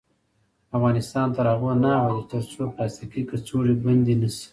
[0.77, 4.47] افغانستان تر هغو نه ابادیږي، ترڅو پلاستیکي کڅوړې بندې نشي.